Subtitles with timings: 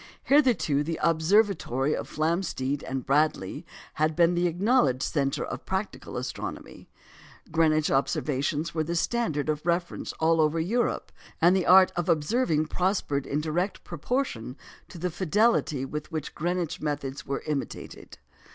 [0.23, 6.89] Hitherto the observatory of Flamsteed and Bradley had been the acknowledged centre of practical astronomy;
[7.51, 12.65] Greenwich observations were the standard of reference all over Europe; and the art of observing
[12.65, 18.17] prospered in direct proportion to the fidelity with which Greenwich methods were imitated.